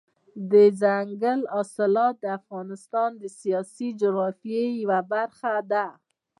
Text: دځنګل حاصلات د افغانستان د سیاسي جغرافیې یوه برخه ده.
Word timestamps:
دځنګل 0.51 1.41
حاصلات 1.53 2.15
د 2.21 2.25
افغانستان 2.39 3.09
د 3.21 3.23
سیاسي 3.39 3.87
جغرافیې 4.01 4.65
یوه 4.81 4.99
برخه 5.13 5.53
ده. 5.71 5.85